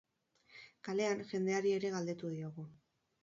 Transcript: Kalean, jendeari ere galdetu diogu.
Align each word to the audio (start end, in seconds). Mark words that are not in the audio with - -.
Kalean, 0.87 1.19
jendeari 1.33 1.75
ere 1.81 1.93
galdetu 1.97 2.33
diogu. 2.39 2.67